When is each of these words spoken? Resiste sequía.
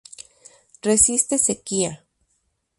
Resiste 0.83 1.37
sequía. 1.37 2.03